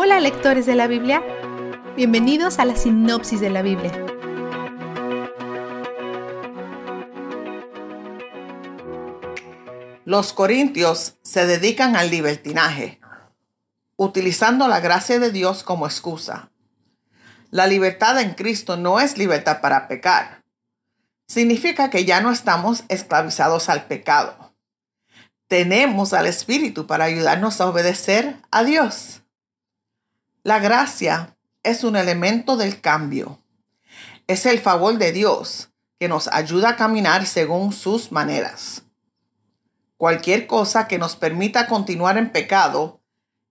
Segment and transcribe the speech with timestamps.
[0.00, 1.24] Hola lectores de la Biblia,
[1.96, 3.90] bienvenidos a la sinopsis de la Biblia.
[10.04, 13.00] Los corintios se dedican al libertinaje,
[13.96, 16.52] utilizando la gracia de Dios como excusa.
[17.50, 20.44] La libertad en Cristo no es libertad para pecar.
[21.26, 24.54] Significa que ya no estamos esclavizados al pecado.
[25.48, 29.22] Tenemos al Espíritu para ayudarnos a obedecer a Dios.
[30.48, 33.38] La gracia es un elemento del cambio.
[34.26, 35.68] Es el favor de Dios
[36.00, 38.82] que nos ayuda a caminar según sus maneras.
[39.98, 43.02] Cualquier cosa que nos permita continuar en pecado,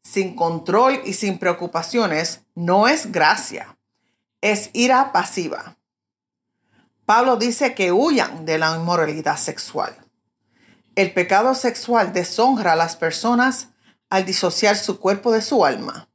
[0.01, 3.77] sin control y sin preocupaciones, no es gracia,
[4.41, 5.77] es ira pasiva.
[7.05, 9.95] Pablo dice que huyan de la inmoralidad sexual.
[10.95, 13.67] El pecado sexual deshonra a las personas
[14.09, 16.09] al disociar su cuerpo de su alma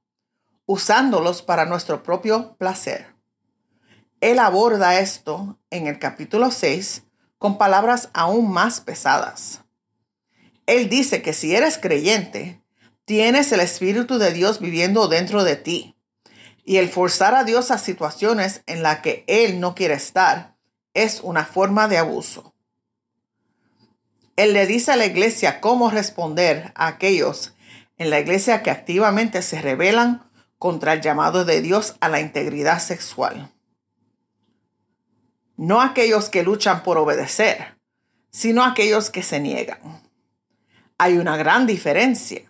[0.67, 3.15] usándolos para nuestro propio placer.
[4.21, 7.05] Él aborda esto en el capítulo 6
[7.39, 9.63] con palabras aún más pesadas.
[10.67, 12.63] Él dice que si eres creyente,
[13.05, 15.97] tienes el Espíritu de Dios viviendo dentro de ti.
[16.65, 20.55] Y el forzar a Dios a situaciones en las que Él no quiere estar
[20.95, 22.55] es una forma de abuso.
[24.37, 27.55] Él le dice a la iglesia cómo responder a aquellos
[27.99, 30.31] en la iglesia que activamente se rebelan
[30.63, 33.51] contra el llamado de Dios a la integridad sexual.
[35.57, 37.81] No aquellos que luchan por obedecer,
[38.31, 39.81] sino aquellos que se niegan.
[40.99, 42.43] Hay una gran diferencia.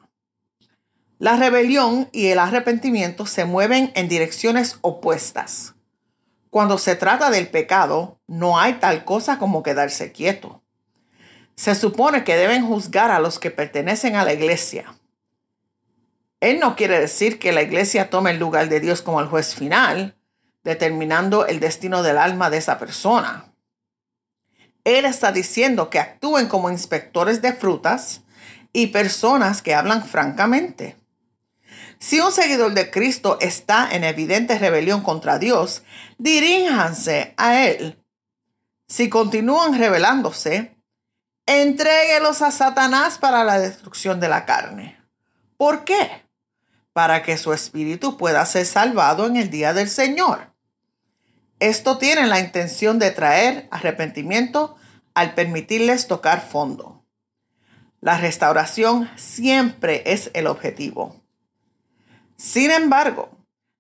[1.19, 5.75] La rebelión y el arrepentimiento se mueven en direcciones opuestas.
[6.51, 10.63] Cuando se trata del pecado, no hay tal cosa como quedarse quieto.
[11.55, 14.99] Se supone que deben juzgar a los que pertenecen a la iglesia
[16.43, 19.55] él no quiere decir que la iglesia tome el lugar de Dios como el juez
[19.55, 20.17] final,
[20.65, 23.55] determinando el destino del alma de esa persona.
[24.83, 28.23] Él está diciendo que actúen como inspectores de frutas
[28.73, 30.97] y personas que hablan francamente.
[32.01, 35.85] Si un seguidor de Cristo está en evidente rebelión contra Dios,
[36.19, 38.03] diríjanse a Él.
[38.89, 40.77] Si continúan rebelándose,
[41.47, 45.01] entréguelos a Satanás para la destrucción de la carne.
[45.57, 46.22] ¿Por qué?
[46.93, 50.53] Para que su espíritu pueda ser salvado en el día del Señor.
[51.59, 54.77] Esto tiene la intención de traer arrepentimiento
[55.15, 57.05] al permitirles tocar fondo.
[58.01, 61.23] La restauración siempre es el objetivo.
[62.37, 63.31] Sin embargo,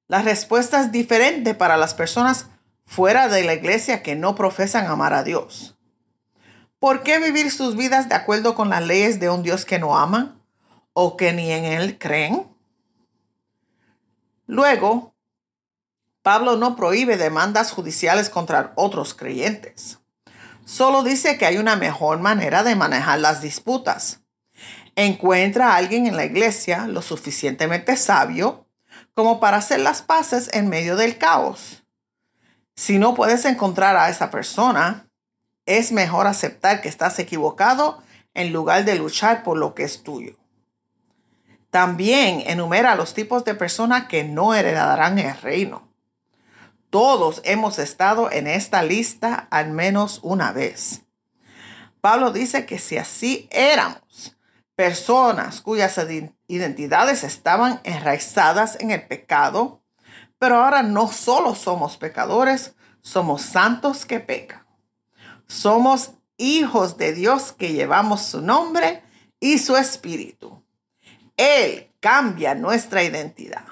[0.07, 2.47] la respuesta es diferente para las personas
[2.87, 5.77] fuera de la iglesia que no profesan amar a Dios.
[6.79, 9.97] ¿Por qué vivir sus vidas de acuerdo con las leyes de un Dios que no
[9.97, 10.41] ama
[10.93, 12.52] o que ni en Él creen?
[14.47, 15.15] Luego,
[16.23, 19.99] Pablo no prohíbe demandas judiciales contra otros creyentes.
[20.65, 24.21] Solo dice que hay una mejor manera de manejar las disputas.
[24.95, 28.67] Encuentra a alguien en la iglesia lo suficientemente sabio
[29.15, 31.83] como para hacer las paces en medio del caos.
[32.77, 35.09] Si no puedes encontrar a esa persona,
[35.67, 38.03] es mejor aceptar que estás equivocado
[38.35, 40.37] en lugar de luchar por lo que es tuyo.
[41.73, 45.89] También enumera los tipos de personas que no heredarán el reino.
[46.91, 51.05] Todos hemos estado en esta lista al menos una vez.
[52.03, 54.37] Pablo dice que si así éramos,
[54.77, 55.99] personas cuyas
[56.47, 59.81] identidades estaban enraizadas en el pecado,
[60.39, 64.67] pero ahora no solo somos pecadores, somos santos que pecan.
[65.47, 69.03] Somos hijos de Dios que llevamos su nombre
[69.41, 70.62] y su espíritu.
[71.37, 73.65] Él cambia nuestra identidad.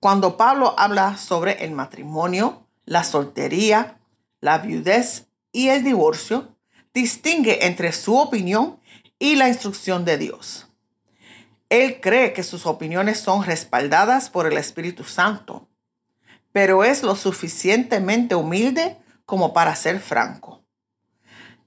[0.00, 3.98] Cuando Pablo habla sobre el matrimonio, la soltería,
[4.40, 6.56] la viudez y el divorcio,
[6.94, 8.78] distingue entre su opinión
[9.18, 10.68] y la instrucción de Dios.
[11.68, 15.68] Él cree que sus opiniones son respaldadas por el Espíritu Santo,
[16.52, 18.96] pero es lo suficientemente humilde
[19.26, 20.64] como para ser franco.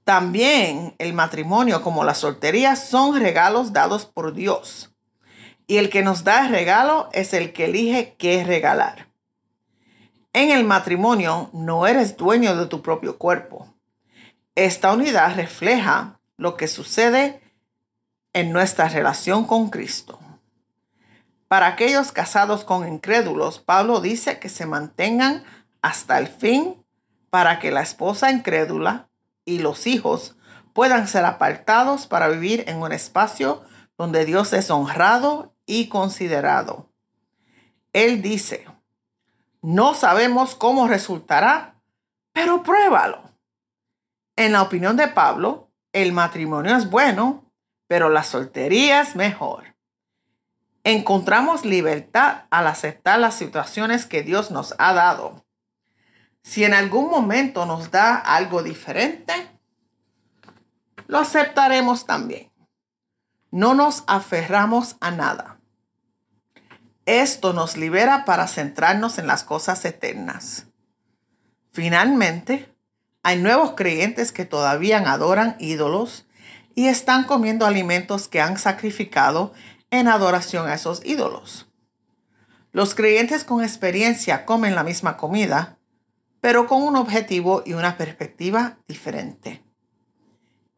[0.04, 4.90] También el matrimonio como la soltería son regalos dados por Dios.
[5.68, 9.08] Y el que nos da el regalo es el que elige qué regalar.
[10.32, 13.72] En el matrimonio no eres dueño de tu propio cuerpo.
[14.54, 17.40] Esta unidad refleja lo que sucede
[18.32, 20.18] en nuestra relación con Cristo.
[21.46, 25.44] Para aquellos casados con incrédulos, Pablo dice que se mantengan
[25.80, 26.82] hasta el fin
[27.30, 29.08] para que la esposa incrédula
[29.44, 30.36] y los hijos
[30.72, 33.62] puedan ser apartados para vivir en un espacio
[33.98, 36.88] donde Dios es honrado y considerado.
[37.92, 38.66] Él dice,
[39.60, 41.80] no sabemos cómo resultará,
[42.32, 43.22] pero pruébalo.
[44.36, 47.44] En la opinión de Pablo, el matrimonio es bueno,
[47.86, 49.76] pero la soltería es mejor.
[50.84, 55.44] Encontramos libertad al aceptar las situaciones que Dios nos ha dado.
[56.42, 59.32] Si en algún momento nos da algo diferente,
[61.06, 62.50] lo aceptaremos también.
[63.50, 65.60] No nos aferramos a nada.
[67.04, 70.66] Esto nos libera para centrarnos en las cosas eternas.
[71.72, 72.74] Finalmente,
[73.22, 76.26] hay nuevos creyentes que todavía adoran ídolos
[76.74, 79.52] y están comiendo alimentos que han sacrificado
[79.90, 81.68] en adoración a esos ídolos.
[82.72, 85.78] Los creyentes con experiencia comen la misma comida,
[86.42, 89.62] pero con un objetivo y una perspectiva diferente.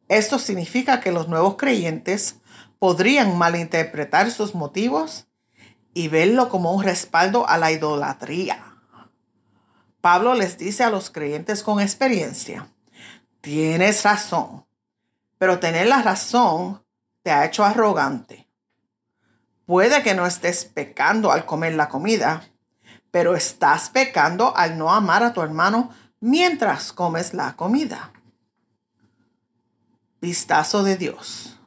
[0.08, 2.37] Esto significa que los nuevos creyentes
[2.78, 5.26] podrían malinterpretar sus motivos
[5.94, 8.76] y verlo como un respaldo a la idolatría.
[10.02, 12.69] Pablo les dice a los creyentes con experiencia,
[13.40, 14.67] tienes razón,
[15.38, 16.84] pero tener la razón
[17.22, 18.50] te ha hecho arrogante.
[19.64, 22.43] Puede que no estés pecando al comer la comida,
[23.14, 28.12] pero estás pecando al no amar a tu hermano mientras comes la comida.
[30.20, 31.61] Vistazo de Dios.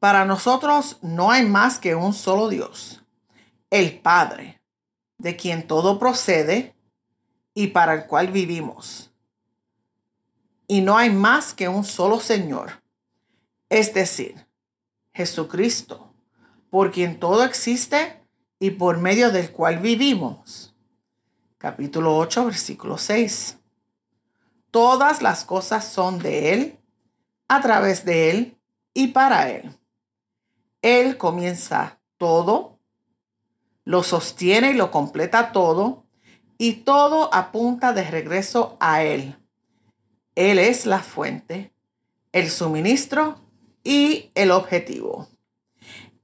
[0.00, 3.04] Para nosotros no hay más que un solo Dios,
[3.70, 4.60] el Padre,
[5.18, 6.74] de quien todo procede
[7.54, 9.12] y para el cual vivimos.
[10.66, 12.82] Y no hay más que un solo Señor,
[13.68, 14.48] es decir,
[15.12, 16.12] Jesucristo,
[16.70, 18.17] por quien todo existe
[18.60, 20.74] y por medio del cual vivimos.
[21.58, 23.58] Capítulo 8, versículo 6.
[24.70, 26.78] Todas las cosas son de Él,
[27.48, 28.58] a través de Él
[28.94, 29.76] y para Él.
[30.82, 32.78] Él comienza todo,
[33.84, 36.04] lo sostiene y lo completa todo
[36.58, 39.36] y todo apunta de regreso a Él.
[40.34, 41.72] Él es la fuente,
[42.32, 43.40] el suministro
[43.82, 45.28] y el objetivo.